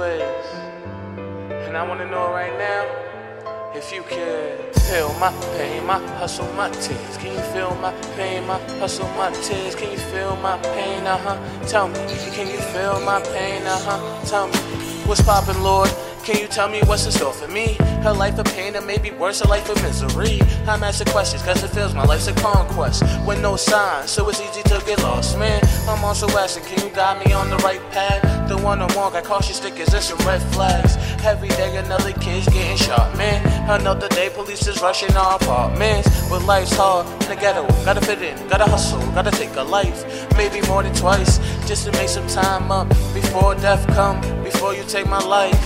[0.00, 6.70] And I wanna know right now if you can feel my pain, my hustle, my
[6.70, 7.16] tears.
[7.16, 9.74] Can you feel my pain, my hustle, my tears?
[9.74, 11.04] Can you feel my pain?
[11.06, 11.66] Uh huh.
[11.66, 11.98] Tell me,
[12.32, 13.62] can you feel my pain?
[13.66, 14.24] Uh huh.
[14.24, 14.58] Tell me,
[15.06, 15.90] what's poppin', Lord?
[16.24, 17.76] Can you tell me what's in store for me?
[18.02, 20.40] Her life of pain or maybe worse, her life of misery.
[20.66, 24.40] I'm asking questions cause it feels my life's a conquest with no signs, so it's
[24.40, 25.60] easy to get lost, man.
[26.00, 26.16] I'm
[26.62, 28.48] can you guide me on the right path?
[28.48, 30.96] The one I want, got caution stickers and some red flags.
[31.24, 33.44] Every day another kid's getting shot, man.
[33.68, 36.08] Another day police is rushing our apartments.
[36.30, 40.04] But life's hard in the ghetto, gotta fit in, gotta hustle, gotta take a life.
[40.36, 44.84] Maybe more than twice, just to make some time up before death come, before you
[44.84, 45.60] take my life.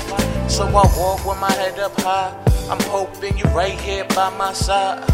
[0.50, 2.34] So I walk with my head up high.
[2.70, 5.04] I'm hoping you're right here by my side.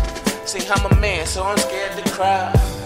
[0.48, 2.77] See, I'm a man, so I'm scared to cry.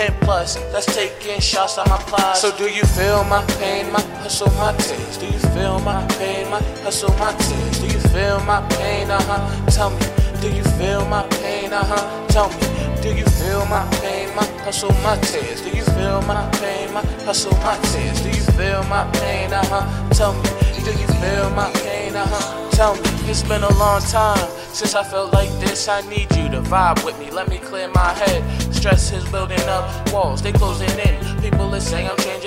[0.00, 2.40] And plus, that's taking shots on my plies.
[2.40, 5.18] So do you feel my pain, my hustle, my tears?
[5.18, 7.80] Do you feel my pain, my hustle, my tears?
[7.80, 9.66] Do you feel my pain, uh-huh?
[9.66, 10.06] Tell me,
[10.40, 12.26] do you feel my pain, uh-huh?
[12.28, 12.62] Tell me,
[13.02, 15.62] do you feel my pain, my hustle, my tears?
[15.62, 18.22] Do you feel my pain, my hustle, my tears?
[18.22, 19.82] Do you feel my pain, uh-huh?
[20.10, 20.48] Tell me,
[20.86, 22.70] do you feel my pain, uh-huh?
[22.70, 25.88] Tell me, it's been a long time since I felt like this.
[25.88, 28.42] I need you to vibe with me, let me clear my head.
[28.72, 31.40] Stress is building up, walls they closing in.
[31.40, 32.37] People are saying I'm changing,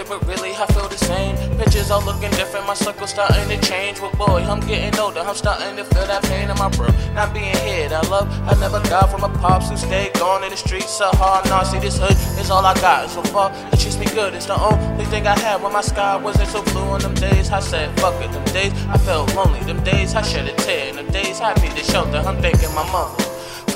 [1.91, 3.99] Are looking different, my circle's starting to change.
[3.99, 6.87] But boy, I'm getting older, I'm starting to feel that pain in my bro.
[7.13, 10.51] Not being here, that love I never got from a pops who stayed gone in
[10.51, 11.43] the streets so hard.
[11.47, 13.09] Now see this hood is all I got.
[13.09, 14.33] So far, it treats me good.
[14.33, 17.51] It's the only thing I had when my sky wasn't so blue on them days.
[17.51, 19.59] I said, fuck it, them days I felt lonely.
[19.59, 22.19] Them days I shed a tear, and them days I needed shelter.
[22.19, 23.20] I'm thanking my for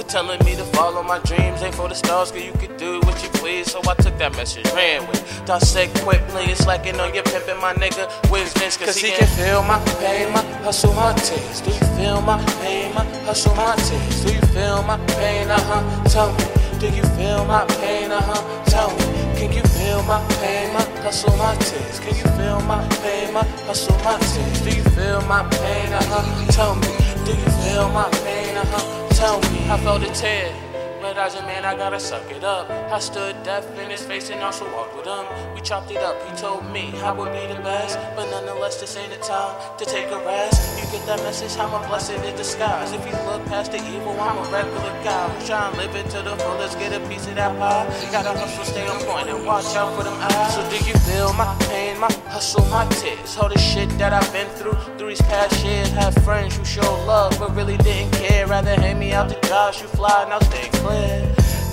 [0.07, 1.61] telling me to follow my dreams.
[1.61, 3.71] Ain't for the stars, cause you could do what you please.
[3.71, 5.21] So I took that message, ran with.
[5.45, 8.09] Dissect quickly, it's slacking on your pimpin', my nigga.
[8.29, 8.77] Where's Vince?
[8.77, 11.61] Cause, he, can feel my pain, my hustle, my tears.
[11.61, 14.25] Do you feel my pain, my hustle, my tears?
[14.25, 15.49] Do you feel my pain?
[15.49, 16.03] Uh huh.
[16.05, 16.45] Tell me,
[16.79, 18.11] do you feel my pain?
[18.11, 18.63] Uh huh.
[18.65, 19.25] Tell me.
[19.35, 21.99] Can you feel my pain, my hustle, my tears?
[21.99, 24.61] Can you feel my pain, my hustle, my tears?
[24.61, 25.93] Do you feel my pain?
[25.93, 26.51] Uh huh.
[26.51, 26.87] Tell me,
[27.25, 28.55] do you feel my pain?
[28.57, 29.04] Uh huh.
[29.25, 30.74] Tell me, I felt a tear.
[31.05, 32.67] But as a man, I gotta suck it up.
[32.91, 35.25] I stood deaf in his face and also walked with him.
[35.53, 37.99] We chopped it up, he told me I would be the best.
[38.15, 40.57] But nonetheless, this ain't the time to take a rest.
[40.79, 42.91] You get that message, how my blessing in disguise.
[42.91, 46.09] If you look past the evil, I'm a regular guy who's trying to live it
[46.09, 47.85] to the fullest, get a piece of that pie.
[48.11, 50.55] Gotta hustle, stay on point, and watch out for them eyes.
[50.55, 53.37] So do you feel my pain, my hustle, my tears?
[53.37, 55.89] All the shit that I've been through through these past years.
[55.91, 58.47] Have friends who show love, but really didn't care.
[58.47, 60.69] Rather hang me out to dry, you fly, now stay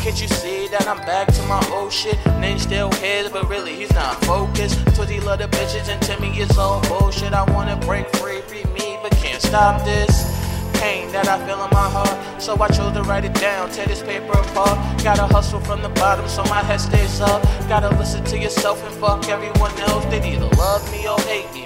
[0.02, 2.18] Can't you see that I'm back to my old shit?
[2.40, 4.78] Name still his, but really he's not focused.
[4.96, 7.32] Twizzy love the bitches and Timmy is all bullshit.
[7.32, 10.42] I wanna break free, free me, but can't stop this
[10.82, 12.42] pain that I feel in my heart.
[12.42, 14.76] So I chose to write it down, tear this paper apart.
[15.04, 17.40] Gotta hustle from the bottom so my head stays up.
[17.68, 20.04] Gotta listen to yourself and fuck everyone else.
[20.06, 21.62] They either love me or hate me,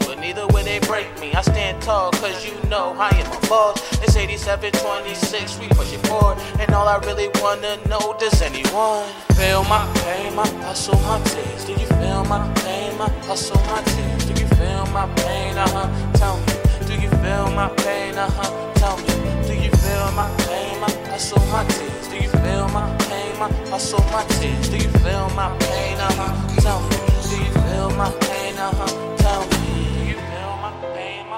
[0.78, 1.32] they break me.
[1.32, 3.76] I stand tall cause you know I am a boss.
[4.02, 6.38] It's 87, 26, we push it forward.
[6.60, 11.64] And all I really wanna know, does anyone feel my pain, my hustle, my tears?
[11.64, 14.24] Do you feel my pain, my hustle, my tears?
[14.26, 15.56] Do you feel my pain?
[15.56, 16.52] Uh huh, tell me.
[16.86, 18.18] Do you feel my pain?
[18.18, 19.14] Uh huh, tell me.
[19.48, 22.08] Do you feel my pain, my hustle, my tears?
[22.08, 24.68] Do you feel my pain, my hustle, my tears?
[24.68, 25.96] Do you feel my pain?
[25.98, 26.96] Uh huh, tell me.
[27.30, 28.58] Do you feel my pain?
[28.58, 29.55] Uh huh, tell me.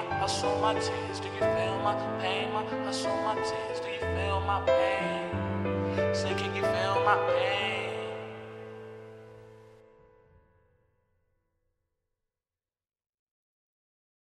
[0.01, 1.19] My hustle, my tears?
[1.19, 3.79] Do you feel my pain, my hustle, my tears?
[3.79, 6.15] Do you feel my pain?
[6.15, 7.68] Say, can you feel my pain?